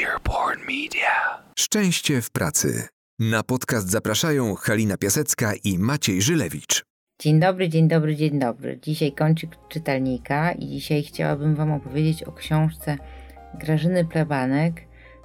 Earborn 0.00 0.60
Media. 0.60 1.42
Szczęście 1.58 2.22
w 2.22 2.30
pracy. 2.30 2.88
Na 3.18 3.42
podcast 3.42 3.90
zapraszają 3.90 4.54
Halina 4.54 4.96
Piasecka 4.96 5.52
i 5.64 5.78
Maciej 5.78 6.22
Żylewicz. 6.22 6.84
Dzień 7.20 7.40
dobry, 7.40 7.68
dzień 7.68 7.88
dobry, 7.88 8.16
dzień 8.16 8.38
dobry. 8.38 8.78
Dzisiaj 8.82 9.12
kończy 9.12 9.48
czytelnika 9.68 10.52
i 10.52 10.66
dzisiaj 10.66 11.02
chciałabym 11.02 11.54
Wam 11.54 11.72
opowiedzieć 11.72 12.22
o 12.22 12.32
książce 12.32 12.96
Grażyny 13.54 14.04
Plebanek, 14.04 14.74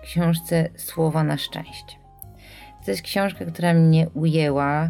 książce 0.03 0.69
Słowa 0.75 1.23
na 1.23 1.37
szczęście. 1.37 1.95
To 2.85 2.91
jest 2.91 3.03
książka, 3.03 3.45
która 3.45 3.73
mnie 3.73 4.09
ujęła 4.13 4.89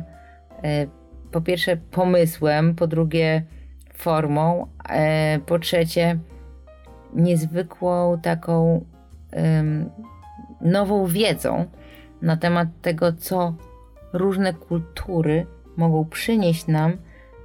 e, 0.63 0.87
po 1.31 1.41
pierwsze 1.41 1.77
pomysłem, 1.77 2.75
po 2.75 2.87
drugie 2.87 3.45
formą, 3.93 4.67
e, 4.89 5.39
po 5.39 5.59
trzecie 5.59 6.19
niezwykłą 7.13 8.21
taką 8.21 8.85
nową 10.61 11.05
wiedzą 11.05 11.65
na 12.21 12.37
temat 12.37 12.68
tego, 12.82 13.14
co 13.14 13.54
różne 14.13 14.54
kultury 14.54 15.46
mogą 15.77 16.05
przynieść 16.05 16.68
nam 16.68 16.97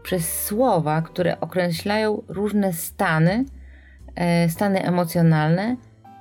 przez 0.02 0.44
słowa, 0.44 1.02
które 1.02 1.40
określają 1.40 2.22
różne 2.28 2.72
stany, 2.72 3.44
e, 4.14 4.48
stany 4.48 4.82
emocjonalne, 4.82 5.76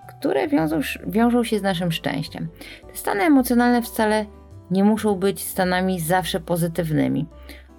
które 0.10 0.48
wiążą, 0.48 0.80
wiążą 1.08 1.44
się 1.44 1.60
z 1.60 1.62
naszym 1.62 1.92
szczęściem. 1.92 2.48
Te 2.88 2.96
stany 2.96 3.24
emocjonalne 3.24 3.82
wcale 3.82 4.26
nie 4.72 4.84
muszą 4.84 5.16
być 5.16 5.44
stanami 5.44 6.00
zawsze 6.00 6.40
pozytywnymi. 6.40 7.26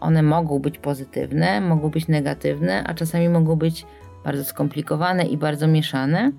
One 0.00 0.22
mogą 0.22 0.58
być 0.58 0.78
pozytywne, 0.78 1.60
mogą 1.60 1.90
być 1.90 2.08
negatywne, 2.08 2.84
a 2.84 2.94
czasami 2.94 3.28
mogą 3.28 3.56
być 3.56 3.86
bardzo 4.24 4.44
skomplikowane 4.44 5.24
i 5.24 5.36
bardzo 5.36 5.66
mieszane, 5.66 6.32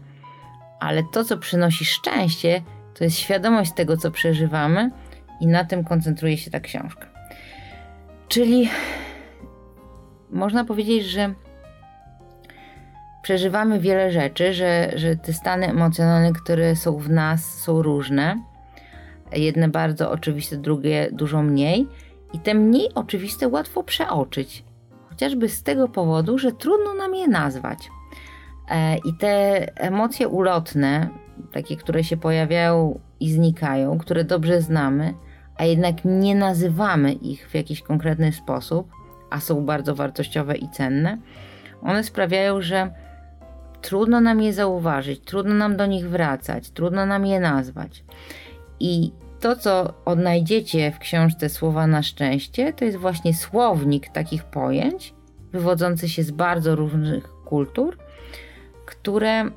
ale 0.84 1.04
to, 1.04 1.24
co 1.24 1.38
przynosi 1.38 1.86
szczęście, 1.86 2.62
to 2.94 3.04
jest 3.04 3.18
świadomość 3.18 3.74
tego, 3.74 3.98
co 3.98 4.12
przeżywamy, 4.12 4.92
i 5.40 5.48
na 5.48 5.66
tym 5.66 5.84
koncentruje 5.84 6.38
się 6.38 6.52
ta 6.52 6.60
książka. 6.60 7.08
Czyli 8.28 8.70
można 10.30 10.66
powiedzieć, 10.66 11.06
że 11.06 11.34
przeżywamy 13.22 13.80
wiele 13.80 14.12
rzeczy, 14.12 14.54
że, 14.54 14.92
że 14.96 15.16
te 15.16 15.34
stany 15.34 15.70
emocjonalne, 15.70 16.32
które 16.32 16.76
są 16.76 16.98
w 16.98 17.10
nas, 17.10 17.60
są 17.60 17.82
różne. 17.82 18.44
Jedne 19.32 19.70
bardzo 19.70 20.12
oczywiste, 20.12 20.58
drugie 20.58 21.10
dużo 21.12 21.42
mniej. 21.42 21.88
I 22.34 22.40
te 22.40 22.54
mniej 22.54 22.94
oczywiste 22.96 23.48
łatwo 23.48 23.84
przeoczyć, 23.84 24.64
chociażby 25.10 25.50
z 25.50 25.64
tego 25.64 25.88
powodu, 25.88 26.38
że 26.38 26.52
trudno 26.52 26.94
nam 26.94 27.16
je 27.16 27.28
nazwać. 27.28 27.90
E, 28.70 28.98
I 28.98 29.14
te 29.14 29.66
emocje 29.78 30.28
ulotne, 30.28 31.10
takie, 31.52 31.78
które 31.78 32.04
się 32.04 32.18
pojawiają 32.18 33.00
i 33.20 33.32
znikają, 33.32 33.98
które 33.98 34.24
dobrze 34.24 34.62
znamy, 34.62 35.14
a 35.58 35.66
jednak 35.66 35.96
nie 36.06 36.36
nazywamy 36.36 37.14
ich 37.14 37.50
w 37.50 37.56
jakiś 37.56 37.82
konkretny 37.82 38.32
sposób, 38.32 38.92
a 39.30 39.40
są 39.40 39.66
bardzo 39.66 39.96
wartościowe 39.96 40.56
i 40.56 40.70
cenne, 40.70 41.18
one 41.82 42.04
sprawiają, 42.04 42.62
że 42.62 42.92
trudno 43.82 44.22
nam 44.22 44.42
je 44.42 44.54
zauważyć, 44.54 45.20
trudno 45.20 45.54
nam 45.54 45.78
do 45.78 45.86
nich 45.86 46.10
wracać, 46.10 46.70
trudno 46.70 47.06
nam 47.06 47.26
je 47.26 47.40
nazwać. 47.40 48.04
I 48.80 49.12
to, 49.40 49.56
co 49.56 49.94
odnajdziecie 50.06 50.92
w 50.92 51.00
książce 51.00 51.50
Słowa 51.50 51.88
na 51.88 52.04
szczęście, 52.04 52.74
to 52.74 52.86
jest 52.86 52.98
właśnie 52.98 53.34
słownik 53.34 54.10
takich 54.10 54.44
pojęć, 54.44 55.14
wywodzący 55.52 56.10
się 56.10 56.24
z 56.24 56.32
bardzo 56.32 56.76
różnych 56.76 57.30
kultur, 57.46 57.98
które 58.86 59.30
mm, 59.32 59.52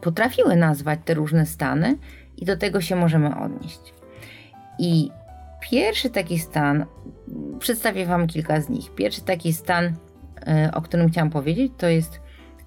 potrafiły 0.00 0.56
nazwać 0.56 1.00
te 1.04 1.14
różne 1.14 1.46
stany, 1.46 1.98
i 2.36 2.44
do 2.44 2.56
tego 2.56 2.80
się 2.80 2.96
możemy 2.96 3.36
odnieść. 3.36 3.94
I 4.78 5.10
pierwszy 5.70 6.10
taki 6.10 6.38
stan, 6.38 6.86
przedstawię 7.58 8.06
Wam 8.06 8.26
kilka 8.26 8.60
z 8.60 8.68
nich. 8.68 8.94
Pierwszy 8.94 9.20
taki 9.20 9.52
stan, 9.52 9.92
e, 10.46 10.70
o 10.74 10.82
którym 10.82 11.08
chciałam 11.10 11.30
powiedzieć, 11.30 11.72
to 11.76 11.88
jest 11.88 12.20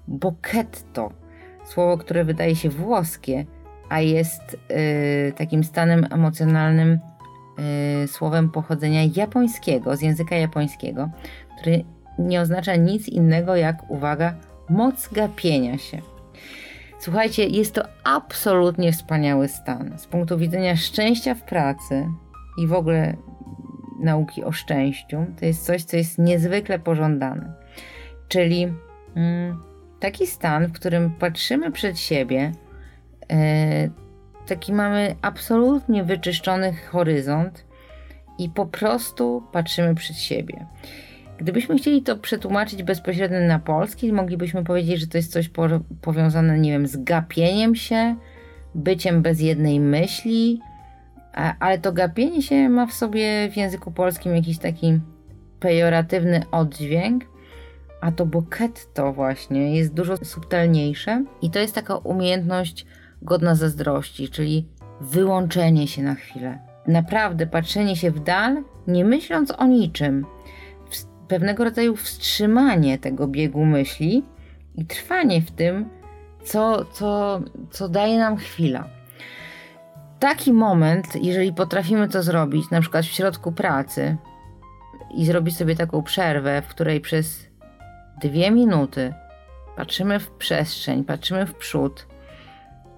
bocchetto. 0.08 1.12
Słowo, 1.64 1.98
które 1.98 2.24
wydaje 2.24 2.56
się 2.56 2.68
włoskie, 2.70 3.46
a 3.88 4.00
jest 4.00 4.56
y, 4.70 5.32
takim 5.36 5.64
stanem 5.64 6.06
emocjonalnym 6.10 6.98
y, 8.04 8.08
słowem 8.08 8.50
pochodzenia 8.50 9.00
japońskiego, 9.16 9.96
z 9.96 10.02
języka 10.02 10.36
japońskiego, 10.36 11.10
który 11.58 11.84
nie 12.20 12.40
oznacza 12.40 12.76
nic 12.76 13.08
innego 13.08 13.56
jak, 13.56 13.90
uwaga, 13.90 14.34
moc 14.68 15.08
gapienia 15.12 15.78
się. 15.78 15.98
Słuchajcie, 16.98 17.46
jest 17.46 17.74
to 17.74 17.82
absolutnie 18.04 18.92
wspaniały 18.92 19.48
stan. 19.48 19.98
Z 19.98 20.06
punktu 20.06 20.38
widzenia 20.38 20.76
szczęścia 20.76 21.34
w 21.34 21.42
pracy 21.42 22.06
i 22.58 22.66
w 22.66 22.72
ogóle 22.72 23.16
nauki 24.00 24.44
o 24.44 24.52
szczęściu, 24.52 25.26
to 25.40 25.46
jest 25.46 25.64
coś, 25.64 25.84
co 25.84 25.96
jest 25.96 26.18
niezwykle 26.18 26.78
pożądane. 26.78 27.52
Czyli 28.28 28.72
mm, 29.14 29.62
taki 30.00 30.26
stan, 30.26 30.66
w 30.66 30.72
którym 30.72 31.10
patrzymy 31.10 31.72
przed 31.72 31.98
siebie, 31.98 32.52
E, 33.30 33.88
taki 34.46 34.72
mamy 34.72 35.16
absolutnie 35.22 36.04
wyczyszczony 36.04 36.72
horyzont 36.72 37.64
i 38.38 38.48
po 38.48 38.66
prostu 38.66 39.42
patrzymy 39.52 39.94
przed 39.94 40.16
siebie. 40.16 40.66
Gdybyśmy 41.40 41.78
chcieli 41.78 42.02
to 42.02 42.16
przetłumaczyć 42.16 42.82
bezpośrednio 42.82 43.40
na 43.40 43.58
polski, 43.58 44.12
moglibyśmy 44.12 44.64
powiedzieć, 44.64 45.00
że 45.00 45.06
to 45.06 45.18
jest 45.18 45.32
coś 45.32 45.48
po, 45.48 45.68
powiązane, 46.00 46.58
nie 46.58 46.70
wiem, 46.70 46.86
z 46.86 47.04
gapieniem 47.04 47.74
się, 47.74 48.16
byciem 48.74 49.22
bez 49.22 49.40
jednej 49.40 49.80
myśli, 49.80 50.60
a, 51.32 51.54
ale 51.60 51.78
to 51.78 51.92
gapienie 51.92 52.42
się 52.42 52.68
ma 52.68 52.86
w 52.86 52.92
sobie 52.92 53.50
w 53.50 53.56
języku 53.56 53.92
polskim 53.92 54.36
jakiś 54.36 54.58
taki 54.58 55.00
pejoratywny 55.60 56.42
oddźwięk, 56.50 57.24
a 58.00 58.12
to 58.12 58.26
buketto 58.26 59.12
właśnie 59.12 59.76
jest 59.76 59.94
dużo 59.94 60.16
subtelniejsze 60.16 61.24
i 61.42 61.50
to 61.50 61.58
jest 61.58 61.74
taka 61.74 61.96
umiejętność 61.96 62.86
godna 63.22 63.54
zazdrości, 63.54 64.28
czyli 64.28 64.66
wyłączenie 65.00 65.88
się 65.88 66.02
na 66.02 66.14
chwilę. 66.14 66.58
Naprawdę 66.86 67.46
patrzenie 67.46 67.96
się 67.96 68.10
w 68.10 68.20
dal, 68.20 68.62
nie 68.86 69.04
myśląc 69.04 69.52
o 69.58 69.66
niczym. 69.66 70.26
Pewnego 71.30 71.64
rodzaju 71.64 71.96
wstrzymanie 71.96 72.98
tego 72.98 73.28
biegu 73.28 73.64
myśli 73.64 74.24
i 74.74 74.84
trwanie 74.84 75.42
w 75.42 75.50
tym, 75.50 75.88
co, 76.44 76.84
co, 76.84 77.40
co 77.70 77.88
daje 77.88 78.18
nam 78.18 78.36
chwila. 78.36 78.88
Taki 80.18 80.52
moment, 80.52 81.06
jeżeli 81.22 81.52
potrafimy 81.52 82.08
to 82.08 82.22
zrobić, 82.22 82.70
na 82.70 82.80
przykład 82.80 83.04
w 83.04 83.08
środku 83.08 83.52
pracy, 83.52 84.16
i 85.14 85.24
zrobić 85.24 85.56
sobie 85.56 85.76
taką 85.76 86.02
przerwę, 86.02 86.62
w 86.62 86.66
której 86.66 87.00
przez 87.00 87.46
dwie 88.20 88.50
minuty 88.50 89.14
patrzymy 89.76 90.20
w 90.20 90.30
przestrzeń, 90.30 91.04
patrzymy 91.04 91.46
w 91.46 91.54
przód, 91.54 92.06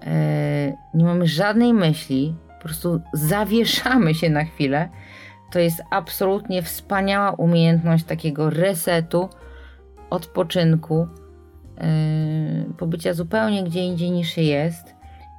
E, 0.05 0.73
nie 0.93 1.05
mamy 1.05 1.27
żadnej 1.27 1.73
myśli, 1.73 2.35
po 2.57 2.63
prostu 2.63 3.01
zawieszamy 3.13 4.15
się 4.15 4.29
na 4.29 4.43
chwilę, 4.43 4.89
to 5.53 5.59
jest 5.59 5.83
absolutnie 5.89 6.61
wspaniała 6.61 7.31
umiejętność 7.31 8.03
takiego 8.03 8.49
resetu, 8.49 9.29
odpoczynku, 10.09 11.07
yy, 11.77 12.73
pobycia 12.77 13.13
zupełnie 13.13 13.63
gdzie 13.63 13.85
indziej 13.85 14.11
niż 14.11 14.29
się 14.29 14.41
jest. 14.41 14.95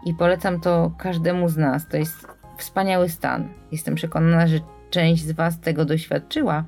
I 0.06 0.14
polecam 0.14 0.60
to 0.60 0.92
każdemu 0.98 1.48
z 1.48 1.56
nas. 1.56 1.88
To 1.88 1.96
jest 1.96 2.26
wspaniały 2.58 3.08
stan. 3.08 3.48
Jestem 3.72 3.94
przekonana, 3.94 4.46
że 4.46 4.58
część 4.90 5.22
z 5.22 5.32
Was 5.32 5.60
tego 5.60 5.84
doświadczyła, 5.84 6.64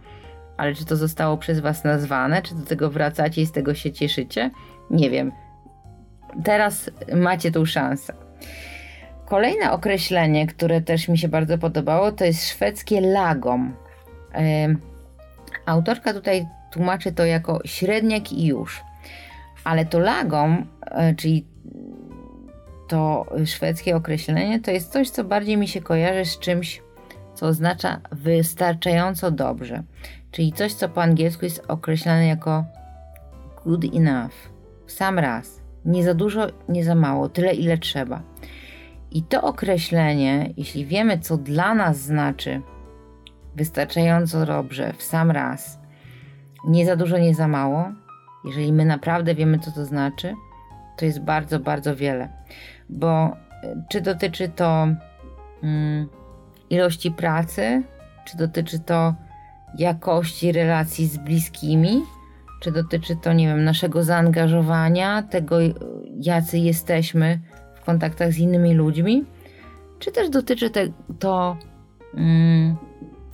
ale 0.57 0.75
czy 0.75 0.85
to 0.85 0.97
zostało 0.97 1.37
przez 1.37 1.61
Was 1.61 1.85
nazwane, 1.85 2.43
czy 2.43 2.55
do 2.55 2.67
tego 2.67 2.91
wracacie 2.91 3.43
i 3.43 3.47
z 3.47 3.53
tego 3.53 3.75
się 3.75 3.93
cieszycie? 3.93 4.51
Nie 4.91 5.11
wiem 5.11 5.33
teraz 6.45 6.91
macie 7.15 7.51
tą 7.51 7.65
szansę. 7.65 8.13
Kolejne 9.27 9.73
określenie, 9.73 10.47
które 10.47 10.81
też 10.81 11.09
mi 11.09 11.19
się 11.19 11.29
bardzo 11.29 11.59
podobało, 11.59 12.13
to 12.13 12.25
jest 12.25 12.49
szwedzkie 12.49 13.01
lagom. 13.01 13.75
Autorka 15.67 16.13
tutaj 16.13 16.47
tłumaczy 16.71 17.13
to 17.13 17.25
jako 17.25 17.61
średniak 17.65 18.33
i 18.33 18.47
już. 18.47 18.85
Ale 19.65 19.85
to 19.85 19.99
lagom, 19.99 20.67
e, 20.91 21.15
czyli 21.15 21.47
to 22.89 23.27
szwedzkie 23.47 23.97
określenie, 23.97 24.61
to 24.61 24.71
jest 24.71 24.93
coś, 24.93 25.11
co 25.11 25.25
bardziej 25.25 25.57
mi 25.57 25.69
się 25.69 25.81
kojarzy 25.81 26.25
z 26.25 26.39
czymś, 26.39 26.83
co 27.35 27.47
oznacza 27.47 28.01
wystarczająco 28.13 29.31
dobrze. 29.31 29.83
Czyli 30.31 30.53
coś, 30.53 30.73
co 30.73 30.89
po 30.89 31.03
angielsku 31.03 31.45
jest 31.45 31.65
określane 31.69 32.27
jako 32.27 32.65
good 33.65 33.85
enough. 33.95 34.35
W 34.87 34.93
sam 34.93 35.19
raz. 35.19 35.61
Nie 35.85 36.05
za 36.05 36.15
dużo, 36.15 36.47
nie 36.69 36.85
za 36.85 36.95
mało, 36.95 37.29
tyle 37.29 37.55
ile 37.55 37.79
trzeba. 37.79 38.23
I 39.11 39.23
to 39.23 39.43
określenie, 39.43 40.53
jeśli 40.57 40.87
wiemy, 40.87 41.19
co 41.19 41.37
dla 41.37 41.75
nas 41.75 41.99
znaczy 41.99 42.63
wystarczająco 43.57 44.47
dobrze, 44.47 44.93
w 44.93 45.03
sam 45.03 45.31
raz, 45.31 45.79
nie 46.65 46.87
za 46.87 46.97
dużo, 46.97 47.19
nie 47.19 47.35
za 47.35 47.49
mało, 47.49 47.85
jeżeli 48.45 48.73
my 48.73 48.85
naprawdę 48.85 49.35
wiemy, 49.35 49.59
co 49.59 49.71
to 49.71 49.85
znaczy, 49.85 50.35
to 50.97 51.05
jest 51.05 51.21
bardzo, 51.21 51.61
bardzo 51.61 51.97
wiele, 51.97 52.29
bo 52.89 53.37
czy 53.91 54.01
dotyczy 54.01 54.49
to 54.49 54.89
mm, 55.63 56.09
ilości 56.71 57.11
pracy, 57.11 57.83
czy 58.25 58.37
dotyczy 58.37 58.79
to 58.79 59.15
jakości 59.79 60.53
relacji 60.53 61.07
z 61.07 61.19
bliskimi, 61.19 62.03
czy 62.61 62.73
dotyczy 62.73 63.17
to, 63.17 63.33
nie 63.33 63.47
wiem, 63.47 63.65
naszego 63.65 64.05
zaangażowania, 64.05 65.23
tego, 65.23 65.57
jacy 66.21 66.59
jesteśmy 66.59 67.41
kontaktach 67.87 68.33
z 68.33 68.39
innymi 68.39 68.75
ludźmi, 68.75 69.25
czy 69.99 70.13
też 70.13 70.31
dotyczy 70.31 70.71
te, 70.71 70.89
to, 71.19 71.57
mm, 72.15 72.77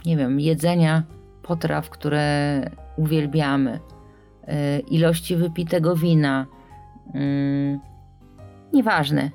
nie 0.06 0.16
wiem, 0.16 0.40
jedzenia 0.40 1.02
potraw, 1.43 1.90
które 1.90 2.60
uwielbiamy, 2.96 3.78
y, 3.78 4.81
ilości 4.81 5.37
wypitego 5.37 5.96
wina. 5.96 6.46
Y, 7.14 7.78
nieważne. 8.72 9.31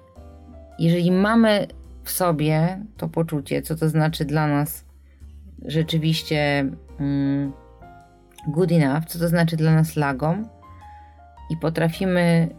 Jeżeli 0.80 1.12
mamy 1.12 1.68
w 2.04 2.12
sobie 2.12 2.82
to 2.98 3.08
poczucie, 3.10 3.62
co 3.62 3.76
to 3.76 3.90
znaczy 3.90 4.26
dla 4.26 4.48
nas 4.48 4.86
rzeczywiście 5.66 6.70
mm, 7.00 7.52
good 8.48 8.72
enough, 8.72 9.06
co 9.06 9.20
to 9.20 9.28
znaczy 9.28 9.58
dla 9.58 9.76
nas 9.76 9.96
lagom, 9.96 10.48
i 11.50 11.58
potrafimy 11.58 12.50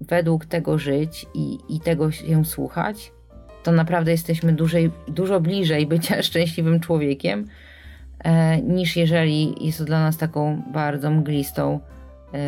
według 0.00 0.46
tego 0.46 0.78
żyć 0.78 1.26
i, 1.34 1.58
i 1.68 1.80
tego 1.80 2.10
się 2.10 2.44
słuchać, 2.44 3.12
to 3.62 3.72
naprawdę 3.72 4.10
jesteśmy 4.10 4.56
dużo 5.08 5.40
bliżej 5.40 5.86
bycia 5.86 6.22
szczęśliwym 6.28 6.80
człowiekiem, 6.80 7.44
e, 8.18 8.62
niż 8.62 8.96
jeżeli 8.96 9.66
jest 9.66 9.78
to 9.78 9.84
dla 9.84 10.00
nas 10.00 10.16
taką 10.16 10.62
bardzo 10.72 11.10
mglistą 11.10 11.80
e, 12.34 12.38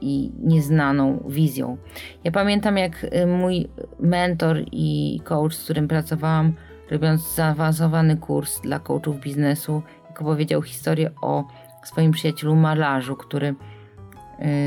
i 0.00 0.32
nieznaną 0.38 1.24
wizją. 1.28 1.76
Ja 2.24 2.30
pamiętam, 2.30 2.78
jak 2.78 3.06
e, 3.10 3.26
mój 3.26 3.68
mentor 4.00 4.56
i 4.72 5.20
coach, 5.24 5.54
z 5.54 5.64
którym 5.64 5.88
pracowałam, 5.88 6.52
robiąc 6.90 7.34
zaawansowany 7.34 8.16
kurs 8.16 8.60
dla 8.60 8.78
coachów 8.78 9.20
biznesu, 9.20 9.82
jak 10.08 10.22
opowiedział 10.22 10.62
historię 10.62 11.10
o 11.22 11.44
swoim 11.84 12.12
przyjacielu 12.12 12.56
malarzu, 12.56 13.16
który 13.16 13.54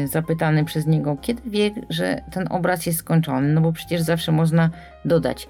zapytany 0.06 0.66
przez 0.66 0.88
niego, 0.88 1.18
kiedy 1.22 1.42
wie, 1.46 1.72
że 1.90 2.22
ten 2.32 2.48
obraz 2.50 2.86
jest 2.86 3.00
skończony, 3.00 3.54
no 3.54 3.62
bo 3.62 3.74
przecież 3.74 4.02
zawsze 4.02 4.32
można 4.32 4.70
dodać 5.06 5.48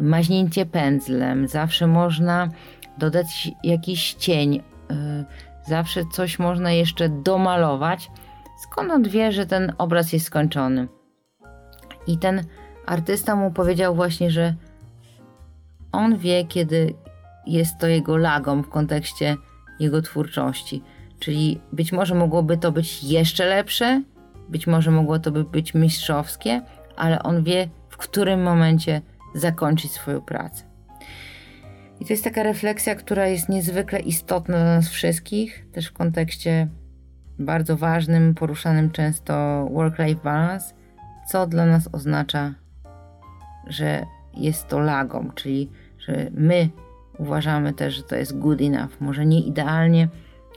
maźnięcie 0.00 0.66
pędzlem, 0.66 1.48
zawsze 1.48 1.86
można 1.86 2.48
dodać 2.98 3.50
jakiś 3.64 4.14
cień, 4.14 4.56
y, 4.56 4.62
zawsze 5.68 6.02
coś 6.12 6.38
można 6.38 6.72
jeszcze 6.72 7.08
domalować. 7.08 8.10
Skąd 8.62 8.90
on 8.90 9.02
wie, 9.02 9.32
że 9.32 9.46
ten 9.46 9.72
obraz 9.78 10.12
jest 10.12 10.26
skończony? 10.26 10.88
I 12.06 12.18
ten 12.18 12.44
artysta 12.86 13.36
mu 13.36 13.50
powiedział 13.50 13.94
właśnie, 13.94 14.30
że 14.30 14.54
on 15.92 16.18
wie, 16.18 16.44
kiedy 16.44 16.94
jest 17.46 17.78
to 17.78 17.86
jego 17.86 18.16
lagą 18.16 18.62
w 18.62 18.68
kontekście 18.68 19.36
jego 19.80 20.02
twórczości 20.02 20.82
Czyli 21.22 21.60
być 21.72 21.92
może 21.92 22.14
mogłoby 22.14 22.56
to 22.56 22.72
być 22.72 23.04
jeszcze 23.04 23.46
lepsze, 23.46 24.02
być 24.48 24.66
może 24.66 24.90
mogło 24.90 25.18
to 25.18 25.30
by 25.30 25.44
być 25.44 25.74
mistrzowskie, 25.74 26.62
ale 26.96 27.22
on 27.22 27.44
wie, 27.44 27.68
w 27.88 27.96
którym 27.96 28.42
momencie 28.42 29.00
zakończyć 29.34 29.92
swoją 29.92 30.20
pracę. 30.20 30.64
I 32.00 32.04
to 32.04 32.12
jest 32.12 32.24
taka 32.24 32.42
refleksja, 32.42 32.94
która 32.94 33.26
jest 33.26 33.48
niezwykle 33.48 34.00
istotna 34.00 34.56
dla 34.56 34.64
nas 34.64 34.88
wszystkich, 34.88 35.66
też 35.72 35.86
w 35.86 35.92
kontekście 35.92 36.68
bardzo 37.38 37.76
ważnym, 37.76 38.34
poruszanym 38.34 38.90
często 38.90 39.32
work-life 39.72 40.20
balance, 40.24 40.74
co 41.28 41.46
dla 41.46 41.66
nas 41.66 41.88
oznacza, 41.92 42.54
że 43.66 44.06
jest 44.34 44.68
to 44.68 44.80
lagą, 44.80 45.30
czyli 45.34 45.70
że 45.98 46.30
my 46.34 46.68
uważamy 47.18 47.72
też, 47.72 47.94
że 47.94 48.02
to 48.02 48.16
jest 48.16 48.38
good 48.38 48.60
enough. 48.60 49.00
Może 49.00 49.26
nie 49.26 49.40
idealnie, 49.40 50.08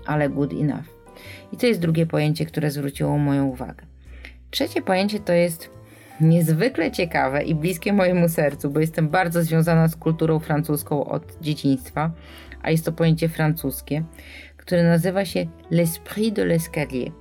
ale 0.06 0.30
good 0.30 0.54
enough. 0.54 0.86
I 1.52 1.58
to 1.58 1.68
jest 1.68 1.80
drugie 1.80 2.06
pojęcie, 2.06 2.46
które 2.46 2.72
zwróciło 2.72 3.18
moją 3.18 3.46
uwagę. 3.46 3.86
Trzecie 4.52 4.82
pojęcie 4.82 5.20
to 5.20 5.34
jest 5.34 5.70
niezwykle 6.22 6.92
ciekawe 6.92 7.44
i 7.44 7.56
bliskie 7.56 7.94
mojemu 7.94 8.30
sercu, 8.30 8.70
bo 8.70 8.80
jestem 8.80 9.10
bardzo 9.10 9.44
związana 9.44 9.88
z 9.88 9.96
kulturą 9.96 10.40
francuską 10.40 11.06
od 11.06 11.38
dzieciństwa, 11.42 12.12
a 12.62 12.72
jest 12.72 12.86
to 12.86 12.92
pojęcie 12.92 13.30
francuskie, 13.30 14.04
które 14.58 14.84
nazywa 14.84 15.26
się 15.26 15.46
l'esprit 15.72 16.34
de 16.34 16.46
l'escalier, 16.46 17.12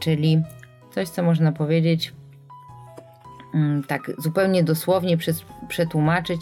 czyli 0.00 0.42
coś, 0.90 1.08
co 1.08 1.22
można 1.22 1.52
powiedzieć 1.52 2.12
mm, 3.54 3.84
tak 3.84 4.12
zupełnie 4.18 4.64
dosłownie 4.64 5.16
przetłumaczyć, 5.68 6.40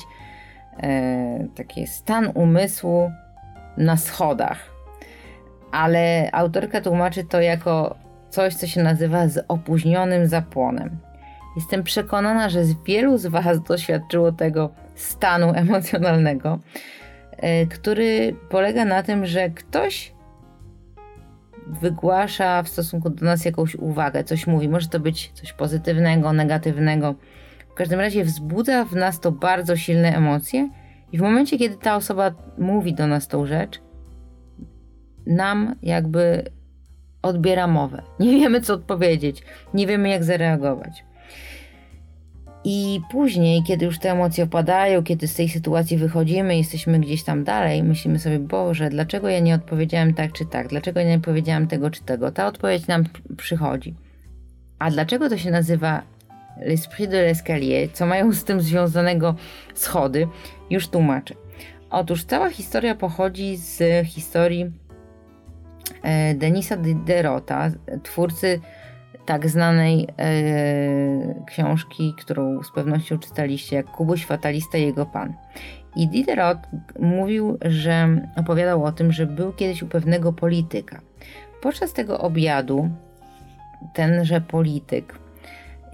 e, 0.82 1.48
taki 1.54 1.86
stan 1.86 2.30
umysłu 2.34 3.10
na 3.76 3.96
schodach 3.96 4.73
ale 5.74 6.30
autorka 6.32 6.80
tłumaczy 6.80 7.24
to 7.24 7.40
jako 7.40 7.96
coś, 8.30 8.54
co 8.54 8.66
się 8.66 8.82
nazywa 8.82 9.28
z 9.28 9.44
opóźnionym 9.48 10.26
zapłonem. 10.26 10.96
Jestem 11.56 11.82
przekonana, 11.82 12.48
że 12.48 12.60
wielu 12.86 13.18
z 13.18 13.26
Was 13.26 13.62
doświadczyło 13.62 14.32
tego 14.32 14.70
stanu 14.94 15.52
emocjonalnego, 15.64 16.58
e, 17.36 17.66
który 17.66 18.36
polega 18.48 18.84
na 18.84 19.02
tym, 19.02 19.26
że 19.26 19.50
ktoś 19.50 20.14
wygłasza 21.66 22.62
w 22.62 22.68
stosunku 22.68 23.10
do 23.10 23.24
nas 23.24 23.44
jakąś 23.44 23.74
uwagę, 23.74 24.24
coś 24.24 24.46
mówi. 24.46 24.68
Może 24.68 24.88
to 24.88 25.00
być 25.00 25.32
coś 25.34 25.52
pozytywnego, 25.52 26.32
negatywnego. 26.32 27.14
W 27.70 27.74
każdym 27.74 28.00
razie 28.00 28.24
wzbudza 28.24 28.84
w 28.84 28.96
nas 28.96 29.20
to 29.20 29.32
bardzo 29.32 29.76
silne 29.76 30.16
emocje, 30.16 30.68
i 31.14 31.18
w 31.18 31.20
momencie, 31.20 31.58
kiedy 31.58 31.76
ta 31.76 31.96
osoba 31.96 32.34
mówi 32.58 32.94
do 32.94 33.06
nas 33.06 33.28
tą 33.28 33.46
rzecz, 33.46 33.80
nam 35.26 35.74
jakby 35.82 36.42
odbiera 37.22 37.66
mowę. 37.66 38.02
Nie 38.20 38.30
wiemy, 38.30 38.60
co 38.60 38.74
odpowiedzieć, 38.74 39.42
nie 39.74 39.86
wiemy, 39.86 40.08
jak 40.08 40.24
zareagować. 40.24 41.04
I 42.66 43.00
później, 43.10 43.62
kiedy 43.62 43.84
już 43.84 43.98
te 43.98 44.10
emocje 44.10 44.44
opadają, 44.44 45.02
kiedy 45.02 45.28
z 45.28 45.34
tej 45.34 45.48
sytuacji 45.48 45.96
wychodzimy, 45.96 46.56
jesteśmy 46.56 47.00
gdzieś 47.00 47.24
tam 47.24 47.44
dalej, 47.44 47.82
myślimy 47.82 48.18
sobie, 48.18 48.38
Boże, 48.38 48.90
dlaczego 48.90 49.28
ja 49.28 49.40
nie 49.40 49.54
odpowiedziałem 49.54 50.14
tak 50.14 50.32
czy 50.32 50.46
tak, 50.46 50.68
dlaczego 50.68 51.00
ja 51.00 51.08
nie 51.08 51.20
powiedziałem 51.20 51.66
tego 51.66 51.90
czy 51.90 52.04
tego. 52.04 52.32
Ta 52.32 52.46
odpowiedź 52.46 52.86
nam 52.86 53.04
przychodzi. 53.36 53.94
A 54.78 54.90
dlaczego 54.90 55.30
to 55.30 55.38
się 55.38 55.50
nazywa 55.50 56.02
l'esprit 56.66 57.08
de 57.08 57.22
l'escalier, 57.22 57.92
co 57.92 58.06
mają 58.06 58.32
z 58.32 58.44
tym 58.44 58.60
związanego 58.60 59.34
schody, 59.74 60.28
już 60.70 60.88
tłumaczę. 60.88 61.34
Otóż 61.90 62.24
cała 62.24 62.50
historia 62.50 62.94
pochodzi 62.94 63.56
z 63.56 64.06
historii 64.06 64.70
Denisa 66.34 66.76
Diderota, 66.76 67.70
twórcy 68.02 68.60
tak 69.26 69.48
znanej 69.48 70.08
e, 70.18 71.44
książki, 71.46 72.14
którą 72.18 72.62
z 72.62 72.72
pewnością 72.72 73.18
czytaliście, 73.18 73.76
jak 73.76 73.86
Kubuś 73.86 74.26
Fatalista 74.26 74.78
i 74.78 74.82
jego 74.82 75.06
pan. 75.06 75.34
I 75.96 76.08
Diderot 76.08 76.58
mówił, 77.00 77.58
że 77.62 78.08
opowiadał 78.36 78.84
o 78.84 78.92
tym, 78.92 79.12
że 79.12 79.26
był 79.26 79.52
kiedyś 79.52 79.82
u 79.82 79.86
pewnego 79.86 80.32
polityka. 80.32 81.00
Podczas 81.62 81.92
tego 81.92 82.18
obiadu 82.18 82.90
tenże 83.94 84.40
polityk 84.40 85.18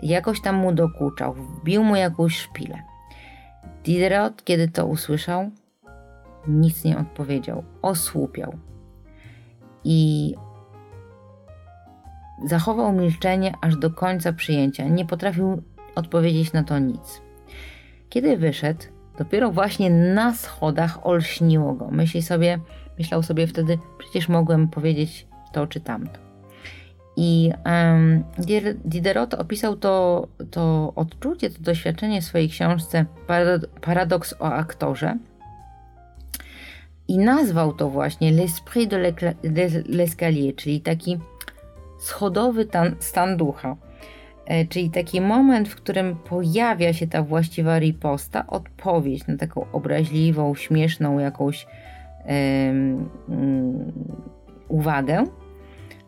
jakoś 0.02 0.40
tam 0.40 0.56
mu 0.56 0.72
dokuczał, 0.72 1.34
wbił 1.34 1.84
mu 1.84 1.96
jakąś 1.96 2.36
szpilę. 2.36 2.82
Diderot, 3.84 4.44
kiedy 4.44 4.68
to 4.68 4.86
usłyszał, 4.86 5.50
nic 6.48 6.84
nie 6.84 6.98
odpowiedział, 6.98 7.64
osłupiał 7.82 8.58
i 9.84 10.34
zachował 12.44 12.92
milczenie 12.92 13.54
aż 13.60 13.76
do 13.76 13.90
końca 13.90 14.32
przyjęcia. 14.32 14.88
Nie 14.88 15.04
potrafił 15.04 15.62
odpowiedzieć 15.94 16.52
na 16.52 16.64
to 16.64 16.78
nic. 16.78 17.22
Kiedy 18.08 18.36
wyszedł, 18.36 18.84
dopiero 19.18 19.50
właśnie 19.50 19.90
na 19.90 20.34
schodach 20.34 21.06
olśniło 21.06 21.74
go. 21.74 21.90
Myśli 21.90 22.22
sobie, 22.22 22.58
myślał 22.98 23.22
sobie 23.22 23.46
wtedy, 23.46 23.78
przecież 23.98 24.28
mogłem 24.28 24.68
powiedzieć 24.68 25.26
to 25.52 25.66
czy 25.66 25.80
tamto. 25.80 26.20
I 27.16 27.52
um, 27.66 28.24
Diderot 28.84 29.34
opisał 29.34 29.76
to, 29.76 30.28
to 30.50 30.92
odczucie, 30.96 31.50
to 31.50 31.62
doświadczenie 31.62 32.20
w 32.20 32.24
swojej 32.24 32.48
książce 32.48 33.04
Paradoks 33.80 34.34
o 34.40 34.44
aktorze– 34.44 35.16
i 37.10 37.18
nazwał 37.18 37.72
to 37.72 37.90
właśnie 37.90 38.32
l'esprit 38.32 38.90
de 38.90 39.82
l'escalier, 39.88 40.54
czyli 40.56 40.80
taki 40.80 41.18
schodowy 41.98 42.68
stan 42.98 43.36
ducha. 43.36 43.76
E, 44.46 44.66
czyli 44.66 44.90
taki 44.90 45.20
moment, 45.20 45.68
w 45.68 45.76
którym 45.76 46.16
pojawia 46.16 46.92
się 46.92 47.06
ta 47.06 47.22
właściwa 47.22 47.78
riposta, 47.78 48.46
odpowiedź 48.46 49.26
na 49.26 49.36
taką 49.36 49.72
obraźliwą, 49.72 50.54
śmieszną 50.54 51.18
jakąś 51.18 51.66
um, 52.26 53.10
uwagę, 54.68 55.24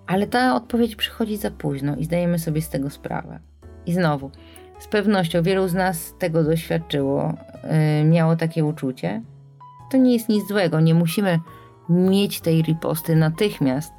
Ale 0.06 0.26
ta 0.26 0.54
odpowiedź 0.54 0.97
przychodzi 0.97 1.37
za 1.37 1.50
późno 1.50 1.97
i 1.97 2.04
zdajemy 2.04 2.38
sobie 2.38 2.62
z 2.62 2.68
tego 2.68 2.90
sprawę. 2.90 3.38
I 3.87 3.92
znowu, 3.92 4.30
z 4.78 4.88
pewnością 4.88 5.42
wielu 5.42 5.68
z 5.68 5.75
nas 5.75 6.14
tego 6.18 6.44
doświadczyło, 6.44 7.35
yy, 7.99 8.04
miało 8.04 8.37
takie 8.37 8.64
uczucie. 8.64 9.23
To 9.92 9.99
nie 9.99 10.12
jest 10.12 10.28
nic 10.28 10.49
złego, 10.49 10.80
nie 10.80 10.94
musimy 10.94 11.40
mieć 11.88 12.40
tej 12.40 12.62
riposty 12.62 13.16
natychmiast, 13.16 13.92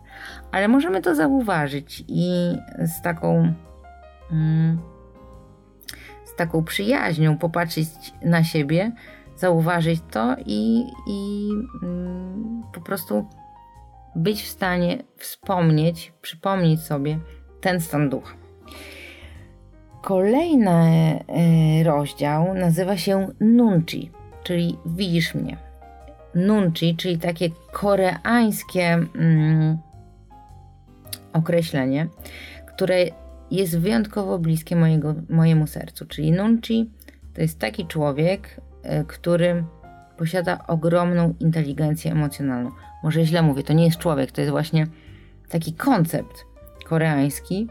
ale 0.51 0.67
możemy 0.67 1.01
to 1.01 1.15
zauważyć 1.15 2.03
i 2.07 2.57
z 2.79 3.01
taką. 3.01 3.53
Yy, 4.31 4.93
z 6.33 6.35
taką 6.35 6.63
przyjaźnią 6.63 7.37
popatrzeć 7.37 7.87
na 8.21 8.43
siebie, 8.43 8.91
zauważyć 9.37 10.01
to 10.11 10.35
i, 10.45 10.83
i 11.07 11.49
mm, 11.83 12.63
po 12.73 12.81
prostu 12.81 13.27
być 14.15 14.43
w 14.43 14.47
stanie 14.47 15.03
wspomnieć, 15.17 16.13
przypomnieć 16.21 16.81
sobie 16.81 17.19
ten 17.61 17.81
stan 17.81 18.09
ducha. 18.09 18.33
Kolejny 20.01 20.71
e, 20.71 21.83
rozdział 21.83 22.53
nazywa 22.53 22.97
się 22.97 23.27
Nunchi, 23.39 24.11
czyli 24.43 24.77
widzisz 24.85 25.35
mnie. 25.35 25.62
Nunchi, 26.35 26.95
czyli 26.95 27.17
takie 27.17 27.49
koreańskie 27.71 28.83
mm, 29.15 29.77
określenie, 31.33 32.07
które 32.65 33.05
jest 33.51 33.79
wyjątkowo 33.79 34.39
bliskie 34.39 34.75
mojego, 34.75 35.15
mojemu 35.29 35.67
sercu. 35.67 36.05
Czyli 36.05 36.31
Nunchi 36.31 36.89
to 37.33 37.41
jest 37.41 37.59
taki 37.59 37.87
człowiek, 37.87 38.61
e, 38.83 39.03
który 39.03 39.63
posiada 40.17 40.67
ogromną 40.67 41.33
inteligencję 41.39 42.11
emocjonalną. 42.11 42.71
Może 43.03 43.25
źle 43.25 43.41
mówię, 43.41 43.63
to 43.63 43.73
nie 43.73 43.85
jest 43.85 43.97
człowiek, 43.97 44.31
to 44.31 44.41
jest 44.41 44.51
właśnie 44.51 44.87
taki 45.49 45.73
koncept 45.73 46.45
koreański, 46.85 47.67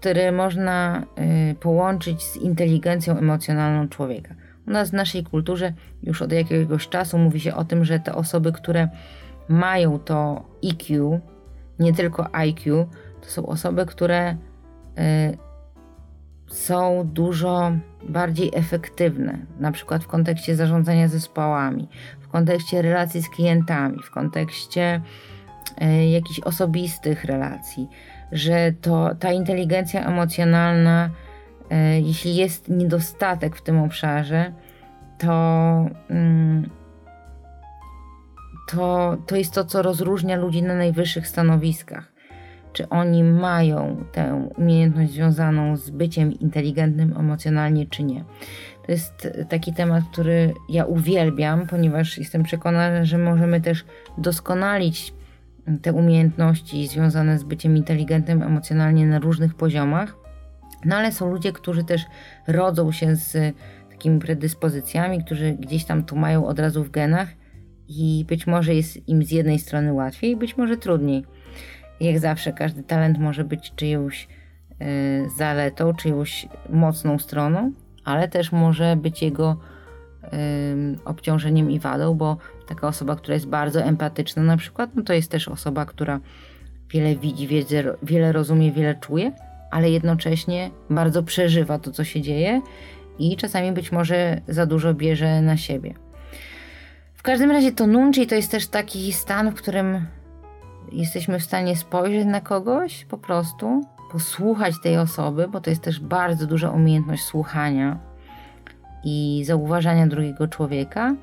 który 0.00 0.32
można 0.32 1.06
y, 1.50 1.54
połączyć 1.54 2.22
z 2.22 2.36
inteligencją 2.36 3.18
emocjonalną 3.18 3.88
człowieka. 3.88 4.34
U 4.66 4.70
nas 4.70 4.90
w 4.90 4.92
naszej 4.92 5.24
kulturze 5.24 5.72
już 6.02 6.22
od 6.22 6.32
jakiegoś 6.32 6.88
czasu 6.88 7.18
mówi 7.18 7.40
się 7.40 7.54
o 7.54 7.64
tym, 7.64 7.84
że 7.84 8.00
te 8.00 8.14
osoby, 8.14 8.52
które 8.52 8.88
mają 9.48 9.98
to 9.98 10.44
EQ, 10.64 11.20
nie 11.78 11.92
tylko 11.92 12.34
IQ, 12.34 12.86
to 13.20 13.28
są 13.28 13.46
osoby, 13.46 13.86
które 13.86 14.30
y, 14.30 14.36
są 16.46 17.10
dużo 17.12 17.72
bardziej 18.08 18.50
efektywne, 18.54 19.38
na 19.60 19.72
przykład 19.72 20.04
w 20.04 20.06
kontekście 20.06 20.56
zarządzania 20.56 21.08
zespołami, 21.08 21.88
w 22.20 22.28
kontekście 22.28 22.82
relacji 22.82 23.22
z 23.22 23.28
klientami, 23.28 23.98
w 24.02 24.10
kontekście 24.10 25.00
y, 25.82 26.06
jakichś 26.06 26.40
osobistych 26.40 27.24
relacji 27.24 27.88
że 28.34 28.72
to 28.80 29.10
ta 29.18 29.32
inteligencja 29.32 30.06
emocjonalna, 30.06 31.10
jeśli 32.02 32.36
jest 32.36 32.68
niedostatek 32.68 33.56
w 33.56 33.62
tym 33.62 33.78
obszarze, 33.78 34.52
to, 35.18 35.86
mm, 36.10 36.70
to, 38.68 39.16
to 39.26 39.36
jest 39.36 39.54
to, 39.54 39.64
co 39.64 39.82
rozróżnia 39.82 40.36
ludzi 40.36 40.62
na 40.62 40.74
najwyższych 40.74 41.28
stanowiskach. 41.28 42.12
Czy 42.72 42.88
oni 42.88 43.24
mają 43.24 44.04
tę 44.12 44.48
umiejętność 44.56 45.12
związaną 45.12 45.76
z 45.76 45.90
byciem 45.90 46.32
inteligentnym 46.32 47.14
emocjonalnie, 47.18 47.86
czy 47.86 48.02
nie. 48.02 48.24
To 48.86 48.92
jest 48.92 49.28
taki 49.48 49.72
temat, 49.72 50.04
który 50.12 50.54
ja 50.68 50.84
uwielbiam, 50.84 51.66
ponieważ 51.66 52.18
jestem 52.18 52.42
przekonana, 52.42 53.04
że 53.04 53.18
możemy 53.18 53.60
też 53.60 53.84
doskonalić 54.18 55.14
te 55.82 55.92
umiejętności 55.92 56.86
związane 56.86 57.38
z 57.38 57.44
byciem 57.44 57.76
inteligentnym 57.76 58.42
emocjonalnie 58.42 59.06
na 59.06 59.18
różnych 59.18 59.54
poziomach. 59.54 60.23
No 60.84 60.96
ale 60.96 61.12
są 61.12 61.30
ludzie, 61.30 61.52
którzy 61.52 61.84
też 61.84 62.02
rodzą 62.46 62.92
się 62.92 63.16
z 63.16 63.56
takimi 63.90 64.20
predyspozycjami, 64.20 65.24
którzy 65.24 65.52
gdzieś 65.52 65.84
tam 65.84 66.04
tu 66.04 66.16
mają 66.16 66.46
od 66.46 66.58
razu 66.58 66.84
w 66.84 66.90
genach 66.90 67.28
i 67.88 68.24
być 68.28 68.46
może 68.46 68.74
jest 68.74 69.08
im 69.08 69.24
z 69.24 69.30
jednej 69.30 69.58
strony 69.58 69.92
łatwiej, 69.92 70.36
być 70.36 70.56
może 70.56 70.76
trudniej. 70.76 71.24
Jak 72.00 72.18
zawsze, 72.18 72.52
każdy 72.52 72.82
talent 72.82 73.18
może 73.18 73.44
być 73.44 73.72
czyjąś 73.76 74.28
y, 74.82 75.28
zaletą, 75.36 75.94
czyjąś 75.94 76.48
mocną 76.70 77.18
stroną, 77.18 77.72
ale 78.04 78.28
też 78.28 78.52
może 78.52 78.96
być 78.96 79.22
jego 79.22 79.56
obciążeniem 81.04 81.70
i 81.70 81.78
wadą, 81.78 82.14
bo 82.14 82.36
taka 82.66 82.88
osoba, 82.88 83.16
która 83.16 83.34
jest 83.34 83.46
bardzo 83.46 83.82
empatyczna 83.82 84.42
na 84.42 84.56
przykład, 84.56 84.90
no 84.94 85.02
to 85.02 85.12
jest 85.12 85.30
też 85.30 85.48
osoba, 85.48 85.86
która 85.86 86.20
wiele 86.90 87.16
widzi, 87.16 87.46
wiele, 87.46 87.96
wiele 88.02 88.32
rozumie, 88.32 88.72
wiele 88.72 88.94
czuje, 88.94 89.32
ale 89.74 89.90
jednocześnie 89.90 90.70
bardzo 90.90 91.22
przeżywa 91.22 91.78
to, 91.78 91.90
co 91.90 92.04
się 92.04 92.20
dzieje 92.20 92.60
i 93.18 93.36
czasami 93.36 93.72
być 93.72 93.92
może 93.92 94.40
za 94.48 94.66
dużo 94.66 94.94
bierze 94.94 95.42
na 95.42 95.56
siebie. 95.56 95.94
W 97.14 97.22
każdym 97.22 97.50
razie 97.50 97.72
to 97.72 97.86
nunchi 97.86 98.26
to 98.26 98.34
jest 98.34 98.50
też 98.50 98.66
taki 98.66 99.12
stan, 99.12 99.50
w 99.50 99.54
którym 99.54 100.06
jesteśmy 100.92 101.40
w 101.40 101.44
stanie 101.44 101.76
spojrzeć 101.76 102.26
na 102.26 102.40
kogoś 102.40 103.04
po 103.04 103.18
prostu, 103.18 103.84
posłuchać 104.12 104.74
tej 104.82 104.98
osoby, 104.98 105.48
bo 105.48 105.60
to 105.60 105.70
jest 105.70 105.82
też 105.82 106.00
bardzo 106.00 106.46
duża 106.46 106.70
umiejętność 106.70 107.24
słuchania 107.24 107.98
i 109.04 109.42
zauważania 109.46 110.06
drugiego 110.06 110.48
człowieka 110.48 111.14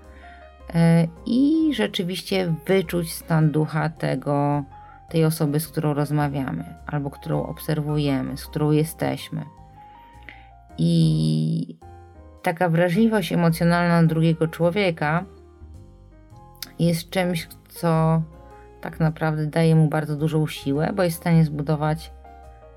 e, 0.73 1.07
i 1.25 1.71
rzeczywiście 1.73 2.53
wyczuć 2.67 3.13
stan 3.13 3.51
ducha 3.51 3.89
tego, 3.89 4.63
tej 5.11 5.25
osoby, 5.25 5.59
z 5.59 5.67
którą 5.67 5.93
rozmawiamy, 5.93 6.75
albo 6.87 7.09
którą 7.09 7.43
obserwujemy, 7.43 8.37
z 8.37 8.45
którą 8.45 8.71
jesteśmy. 8.71 9.45
I 10.77 11.77
taka 12.41 12.69
wrażliwość 12.69 13.33
emocjonalna 13.33 14.03
drugiego 14.03 14.47
człowieka 14.47 15.25
jest 16.79 17.09
czymś, 17.09 17.47
co 17.69 18.21
tak 18.81 18.99
naprawdę 18.99 19.47
daje 19.47 19.75
mu 19.75 19.87
bardzo 19.87 20.15
dużą 20.15 20.47
siłę, 20.47 20.91
bo 20.95 21.03
jest 21.03 21.17
w 21.17 21.19
stanie 21.19 21.45
zbudować 21.45 22.11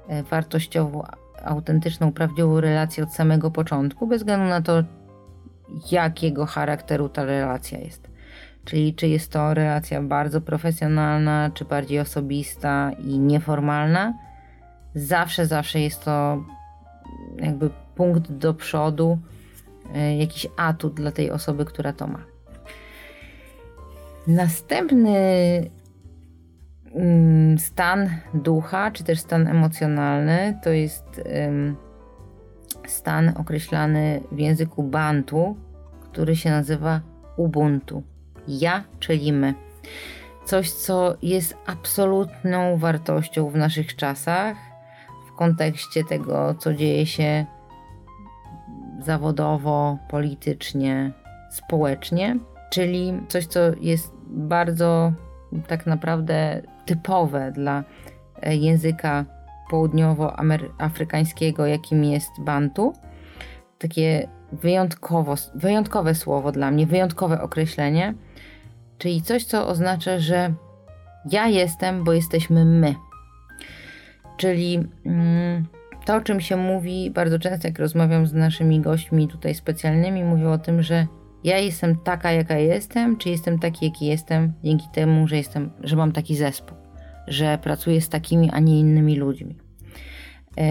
e, 0.09 0.23
wartościową 0.23 1.03
autentyczną, 1.45 2.13
prawdziwą 2.13 2.61
relację 2.61 3.05
od 3.05 3.13
samego 3.13 3.51
początku, 3.51 4.07
bez 4.07 4.19
względu 4.19 4.47
na 4.47 4.63
to, 4.63 4.83
jakiego 5.91 6.47
charakteru 6.47 7.09
ta 7.09 7.25
relacja 7.25 7.79
jest. 7.79 8.14
Czyli 8.65 8.95
czy 8.95 9.09
jest 9.09 9.33
to 9.33 9.55
relacja 9.55 10.03
bardzo 10.03 10.41
profesjonalna, 10.41 11.51
czy 11.55 11.65
bardziej 11.65 12.01
osobista 12.01 12.91
i 13.05 13.19
nieformalna. 13.19 14.15
Zawsze, 14.95 15.47
zawsze 15.47 15.81
jest 15.81 16.05
to 16.05 16.45
jakby 17.37 17.71
punkt 17.95 18.33
do 18.33 18.55
przodu, 18.55 19.19
e, 19.95 20.17
jakiś 20.17 20.47
atut 20.57 20.95
dla 20.95 21.13
tej 21.13 21.31
osoby, 21.31 21.65
która 21.65 21.93
to 21.93 22.07
ma. 22.07 22.21
Następny 24.27 25.19
mm, 26.95 27.59
stan 27.59 28.11
ducha, 28.35 28.91
czy 28.91 29.05
też 29.05 29.21
stan 29.21 29.49
emocjonalny, 29.49 30.59
to 30.63 30.71
jest 30.71 31.23
stan 32.87 33.33
określany 33.37 34.21
w 34.33 34.39
języku 34.39 34.83
Bantu, 34.83 35.57
który 36.01 36.37
się 36.37 36.51
nazywa 36.51 37.01
Ubuntu. 37.37 38.03
Ja, 38.49 38.85
czyli 39.01 39.33
my. 39.33 39.55
Coś, 40.45 40.71
co 40.71 41.17
jest 41.23 41.57
absolutną 41.67 42.77
wartością 42.77 43.51
w 43.51 43.57
naszych 43.57 43.97
czasach, 43.97 44.57
w 45.29 45.37
kontekście 45.37 46.05
tego, 46.05 46.55
co 46.59 46.75
dzieje 46.75 47.07
się 47.07 47.47
zawodowo, 49.01 49.99
politycznie, 50.09 51.13
społecznie, 51.51 52.37
czyli 52.71 53.21
coś, 53.29 53.47
co 53.47 53.61
jest 53.81 54.13
bardzo 54.27 55.13
tak 55.67 55.87
naprawdę 55.87 56.63
typowe 56.87 57.53
dla 57.53 57.85
e, 58.43 58.57
języka 58.57 59.25
południowoafrykańskiego, 59.71 61.67
jakim 61.67 62.05
jest 62.05 62.31
Bantu. 62.41 62.93
Takie 63.79 64.29
wyjątkowo, 64.53 65.35
wyjątkowe 65.55 66.15
słowo 66.15 66.53
dla 66.53 66.71
mnie, 66.71 66.87
wyjątkowe 66.87 67.43
określenie, 67.43 68.15
czyli 69.05 69.23
coś, 69.23 69.45
co 69.45 69.69
oznacza, 69.69 70.19
że 70.19 70.55
ja 71.31 71.49
jestem, 71.49 72.05
bo 72.05 72.13
jesteśmy 72.13 72.65
my. 72.65 72.95
Czyli 74.37 74.89
mm, 75.07 75.67
to, 76.05 76.17
o 76.17 76.21
czym 76.21 76.41
się 76.41 76.57
mówi 76.57 77.11
bardzo 77.11 77.39
często, 77.39 77.69
jak 77.69 77.79
rozmawiam 77.79 78.27
z 78.27 78.33
naszymi 78.33 78.81
gośćmi 78.81 79.29
tutaj 79.29 79.55
specjalnymi, 79.55 80.25
mówią 80.25 80.53
o 80.53 80.59
tym, 80.59 80.83
że 80.83 81.07
ja 81.45 81.59
jestem 81.59 81.97
taka, 81.99 82.33
jaka 82.33 82.59
jestem, 82.59 83.17
czy 83.17 83.31
jestem 83.31 83.59
taki, 83.59 83.87
jaki 83.87 84.07
jestem, 84.07 84.53
dzięki 84.63 84.87
temu, 84.93 85.29
że 85.29 85.37
jestem, 85.37 85.71
że 85.81 85.97
mam 85.97 86.13
taki 86.13 86.37
zespół, 86.37 86.77
że 87.27 87.59
pracuję 87.59 88.01
z 88.01 88.09
takimi, 88.09 88.51
a 88.51 88.61
nie 88.61 88.81
innymi 88.81 89.17
ludźmi. 89.17 89.57
Yy, 90.57 90.65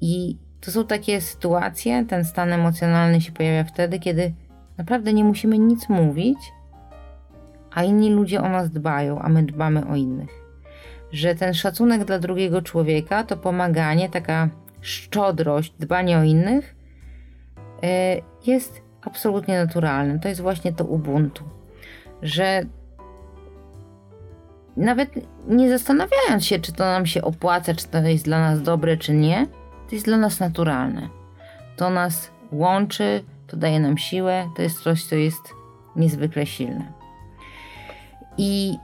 I 0.00 0.36
to 0.60 0.70
są 0.70 0.86
takie 0.86 1.20
sytuacje, 1.20 2.04
ten 2.08 2.24
stan 2.24 2.52
emocjonalny 2.52 3.20
się 3.20 3.32
pojawia 3.32 3.64
wtedy, 3.64 3.98
kiedy 3.98 4.32
naprawdę 4.78 5.12
nie 5.12 5.24
musimy 5.24 5.58
nic 5.58 5.88
mówić, 5.88 6.38
a 7.74 7.82
inni 7.82 8.10
ludzie 8.10 8.40
o 8.40 8.48
nas 8.48 8.70
dbają, 8.70 9.18
a 9.18 9.28
my 9.28 9.42
dbamy 9.42 9.86
o 9.86 9.96
innych. 9.96 10.40
że 11.12 11.34
ten 11.34 11.54
szacunek 11.54 12.04
dla 12.04 12.18
drugiego 12.18 12.62
człowieka 12.62 13.24
to 13.24 13.36
pomaganie, 13.36 14.08
taka 14.08 14.48
szczodrość, 14.80 15.74
dbanie 15.78 16.18
o 16.18 16.22
innych 16.22 16.74
e, 17.82 18.16
jest 18.46 18.82
absolutnie 19.02 19.64
naturalne. 19.64 20.18
To 20.18 20.28
jest 20.28 20.40
właśnie 20.40 20.72
to 20.72 20.84
ubuntu, 20.84 21.44
że 22.22 22.62
nawet 24.76 25.10
nie 25.48 25.70
zastanawiając 25.70 26.46
się, 26.46 26.58
czy 26.58 26.72
to 26.72 26.84
nam 26.84 27.06
się 27.06 27.22
opłaca, 27.22 27.74
czy 27.74 27.88
to 27.88 27.98
jest 27.98 28.24
dla 28.24 28.40
nas 28.40 28.62
dobre, 28.62 28.96
czy 28.96 29.14
nie, 29.14 29.46
to 29.88 29.94
jest 29.94 30.06
dla 30.06 30.16
nas 30.16 30.40
naturalne. 30.40 31.08
To 31.76 31.90
nas 31.90 32.30
łączy, 32.52 33.24
to 33.46 33.56
daje 33.56 33.80
nam 33.80 33.98
siłę, 33.98 34.48
to 34.56 34.62
jest 34.62 34.82
coś, 34.82 35.04
co 35.04 35.14
jest 35.14 35.42
niezwykle 35.96 36.46
silne. 36.46 36.99
I 38.42 38.78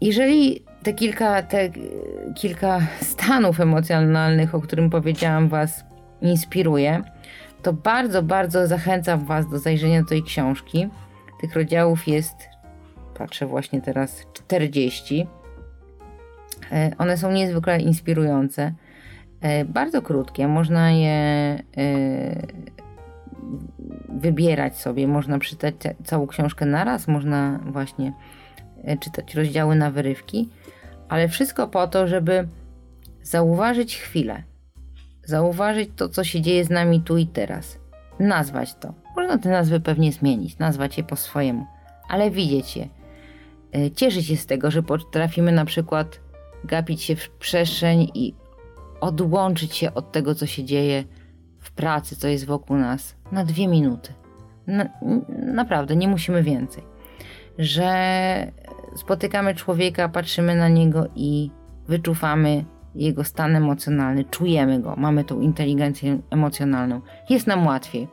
jeżeli 0.00 0.64
te 0.82 0.92
kilka, 0.92 1.42
te 1.42 1.70
kilka 2.34 2.80
stanów 3.00 3.60
emocjonalnych, 3.60 4.54
o 4.54 4.60
którym 4.60 4.90
powiedziałam, 4.90 5.48
Was 5.48 5.84
inspiruje, 6.22 7.02
to 7.62 7.72
bardzo, 7.72 8.22
bardzo 8.22 8.66
zachęcam 8.66 9.24
Was 9.24 9.48
do 9.48 9.58
zajrzenia 9.58 10.02
do 10.02 10.08
tej 10.08 10.22
książki. 10.22 10.88
Tych 11.40 11.54
rozdziałów 11.54 12.08
jest, 12.08 12.36
patrzę 13.18 13.46
właśnie 13.46 13.80
teraz, 13.80 14.26
40. 14.32 15.26
E, 16.72 16.90
one 16.98 17.16
są 17.16 17.32
niezwykle 17.32 17.80
inspirujące. 17.80 18.72
E, 19.40 19.64
bardzo 19.64 20.02
krótkie, 20.02 20.48
można 20.48 20.90
je 20.90 21.10
e, 21.10 21.62
wybierać 24.08 24.78
sobie, 24.78 25.08
można 25.08 25.38
czytać 25.38 25.74
całą 26.04 26.26
książkę 26.26 26.66
naraz, 26.66 27.08
można 27.08 27.60
właśnie 27.66 28.12
czytać 29.00 29.34
rozdziały 29.34 29.76
na 29.76 29.90
wyrywki, 29.90 30.48
ale 31.08 31.28
wszystko 31.28 31.68
po 31.68 31.86
to, 31.86 32.06
żeby 32.06 32.48
zauważyć 33.22 33.96
chwilę, 33.96 34.42
zauważyć 35.24 35.90
to, 35.96 36.08
co 36.08 36.24
się 36.24 36.40
dzieje 36.40 36.64
z 36.64 36.70
nami 36.70 37.00
tu 37.00 37.18
i 37.18 37.26
teraz, 37.26 37.78
nazwać 38.18 38.74
to. 38.74 38.94
Można 39.16 39.38
te 39.38 39.48
nazwy 39.48 39.80
pewnie 39.80 40.12
zmienić, 40.12 40.58
nazwać 40.58 40.98
je 40.98 41.04
po 41.04 41.16
swojemu, 41.16 41.66
ale 42.08 42.30
widzieć 42.30 42.76
je, 42.76 42.88
cieszyć 43.94 44.26
się 44.26 44.36
z 44.36 44.46
tego, 44.46 44.70
że 44.70 44.82
potrafimy 44.82 45.52
na 45.52 45.64
przykład 45.64 46.20
gapić 46.64 47.02
się 47.02 47.16
w 47.16 47.30
przestrzeń 47.30 48.10
i 48.14 48.34
odłączyć 49.00 49.76
się 49.76 49.94
od 49.94 50.12
tego, 50.12 50.34
co 50.34 50.46
się 50.46 50.64
dzieje 50.64 51.04
w 51.58 51.72
pracy, 51.72 52.16
co 52.16 52.28
jest 52.28 52.46
wokół 52.46 52.76
nas, 52.76 53.16
na 53.32 53.44
dwie 53.44 53.68
minuty. 53.68 54.12
Na, 54.66 54.88
naprawdę, 55.54 55.96
nie 55.96 56.08
musimy 56.08 56.42
więcej. 56.42 56.82
Że 57.58 58.52
spotykamy 58.94 59.54
człowieka, 59.54 60.08
patrzymy 60.08 60.54
na 60.54 60.68
niego 60.68 61.06
i 61.14 61.50
wyczuwamy 61.88 62.64
jego 62.94 63.24
stan 63.24 63.56
emocjonalny, 63.56 64.24
czujemy 64.24 64.80
go, 64.80 64.94
mamy 64.96 65.24
tą 65.24 65.40
inteligencję 65.40 66.18
emocjonalną. 66.30 67.00
Jest 67.28 67.46
nam 67.46 67.66
łatwiej. 67.66 68.08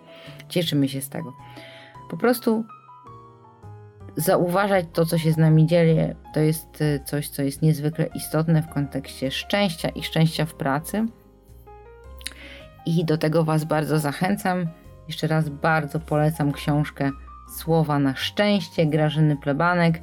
Cieszymy 0.49 0.89
się 0.89 1.01
z 1.01 1.09
tego. 1.09 1.33
Po 2.09 2.17
prostu 2.17 2.65
zauważać 4.15 4.85
to, 4.93 5.05
co 5.05 5.17
się 5.17 5.31
z 5.31 5.37
nami 5.37 5.65
dzieje, 5.65 6.15
to 6.33 6.39
jest 6.39 6.81
y, 6.81 6.99
coś, 7.05 7.29
co 7.29 7.41
jest 7.41 7.61
niezwykle 7.61 8.05
istotne 8.05 8.61
w 8.61 8.67
kontekście 8.67 9.31
szczęścia 9.31 9.89
i 9.89 10.03
szczęścia 10.03 10.45
w 10.45 10.53
pracy. 10.53 11.05
I 12.85 13.05
do 13.05 13.17
tego 13.17 13.43
Was 13.43 13.63
bardzo 13.63 13.99
zachęcam. 13.99 14.67
Jeszcze 15.07 15.27
raz 15.27 15.49
bardzo 15.49 15.99
polecam 15.99 16.51
książkę 16.51 17.11
Słowa 17.57 17.99
na 17.99 18.15
szczęście 18.15 18.85
Grażyny 18.85 19.37
Plebanek. 19.37 20.01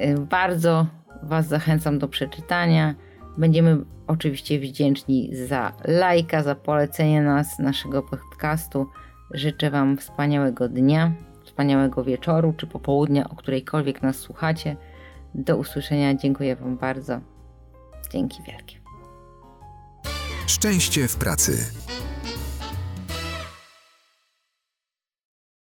Y, 0.00 0.18
bardzo 0.18 0.86
Was 1.22 1.48
zachęcam 1.48 1.98
do 1.98 2.08
przeczytania. 2.08 2.94
Będziemy 3.38 3.84
oczywiście 4.06 4.60
wdzięczni 4.60 5.36
za 5.46 5.72
lajka, 5.84 6.42
za 6.42 6.54
polecenie 6.54 7.22
nas, 7.22 7.58
naszego 7.58 8.02
podcastu. 8.02 8.86
Życzę 9.30 9.70
Wam 9.70 9.96
wspaniałego 9.96 10.68
dnia 10.68 11.12
wspaniałego 11.54 12.04
wieczoru 12.04 12.54
czy 12.56 12.66
popołudnia, 12.66 13.28
o 13.30 13.36
którejkolwiek 13.36 14.02
nas 14.02 14.16
słuchacie. 14.16 14.76
Do 15.34 15.56
usłyszenia. 15.56 16.14
Dziękuję 16.14 16.56
Wam 16.56 16.76
bardzo. 16.76 17.20
Dzięki 18.12 18.42
wielkie. 18.42 18.76
Szczęście 20.46 21.08
w 21.08 21.16
pracy. 21.16 21.52